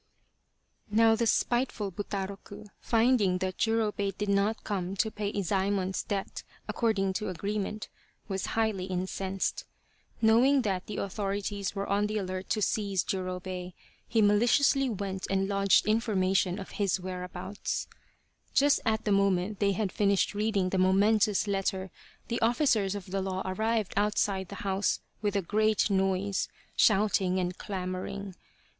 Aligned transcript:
Now 0.89 1.15
the 1.15 1.27
spiteful 1.27 1.91
Butaroku, 1.91 2.65
finding 2.79 3.37
that 3.37 3.59
Jurobei 3.59 4.17
did 4.17 4.29
not 4.29 4.63
come 4.63 4.95
to 4.95 5.11
pay 5.11 5.31
Iz^mon's 5.31 6.01
debt 6.01 6.41
according 6.67 7.13
to 7.13 7.29
agreement, 7.29 7.87
was 8.27 8.47
highly 8.57 8.85
incensed. 8.85 9.63
Knowing 10.19 10.63
that 10.63 10.87
the 10.87 10.97
authorities 10.97 11.75
were 11.75 11.85
on 11.85 12.07
the 12.07 12.17
alert 12.17 12.49
to 12.49 12.63
seize 12.63 13.03
Jurobei, 13.03 13.73
he 14.07 14.23
maliciously 14.23 14.89
went 14.89 15.27
and 15.29 15.47
lodged 15.47 15.85
information 15.85 16.57
of 16.57 16.71
his 16.81 16.99
where 16.99 17.23
abouts. 17.23 17.83
38 17.83 17.85
The 17.85 17.91
Quest 17.91 17.93
of 17.99 17.99
the 17.99 18.41
Sword 18.47 18.55
Just 18.55 18.79
at 19.01 19.05
the 19.05 19.11
moment 19.11 19.59
they 19.59 19.71
had 19.73 19.91
finished 19.91 20.33
reading 20.33 20.69
the 20.69 20.79
momentous 20.79 21.45
letter 21.45 21.91
the 22.27 22.41
officers 22.41 22.95
of 22.95 23.11
the 23.11 23.21
law 23.21 23.43
arrived 23.45 23.93
out 23.95 24.17
side 24.17 24.47
the 24.47 24.55
house 24.65 24.99
with 25.21 25.35
a 25.35 25.43
great 25.43 25.91
noise, 25.91 26.49
shouting 26.75 27.39
and 27.39 27.55
clamouring. 27.59 28.33